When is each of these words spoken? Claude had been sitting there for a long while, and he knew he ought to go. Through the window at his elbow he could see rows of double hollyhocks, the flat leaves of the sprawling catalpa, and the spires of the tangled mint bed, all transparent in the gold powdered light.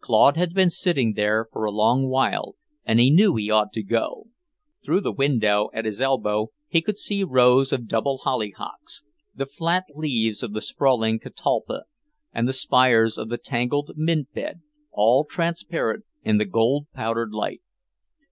Claude 0.00 0.36
had 0.36 0.52
been 0.52 0.68
sitting 0.68 1.12
there 1.12 1.46
for 1.52 1.62
a 1.62 1.70
long 1.70 2.08
while, 2.08 2.56
and 2.84 2.98
he 2.98 3.08
knew 3.08 3.36
he 3.36 3.52
ought 3.52 3.72
to 3.72 3.84
go. 3.84 4.26
Through 4.84 5.00
the 5.02 5.12
window 5.12 5.70
at 5.72 5.84
his 5.84 6.00
elbow 6.00 6.48
he 6.66 6.82
could 6.82 6.98
see 6.98 7.22
rows 7.22 7.72
of 7.72 7.86
double 7.86 8.18
hollyhocks, 8.24 9.04
the 9.32 9.46
flat 9.46 9.84
leaves 9.94 10.42
of 10.42 10.54
the 10.54 10.60
sprawling 10.60 11.20
catalpa, 11.20 11.82
and 12.32 12.48
the 12.48 12.52
spires 12.52 13.16
of 13.16 13.28
the 13.28 13.38
tangled 13.38 13.92
mint 13.94 14.32
bed, 14.34 14.60
all 14.90 15.24
transparent 15.24 16.04
in 16.24 16.38
the 16.38 16.46
gold 16.46 16.88
powdered 16.92 17.30
light. 17.32 17.62